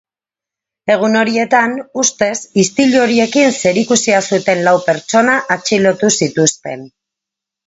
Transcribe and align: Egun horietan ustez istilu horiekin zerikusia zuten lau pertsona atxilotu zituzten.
Egun 0.93 1.17
horietan 1.19 1.75
ustez 2.03 2.31
istilu 2.63 3.03
horiekin 3.03 3.53
zerikusia 3.59 4.23
zuten 4.31 4.65
lau 4.69 4.75
pertsona 4.89 5.37
atxilotu 5.59 6.11
zituzten. 6.17 6.85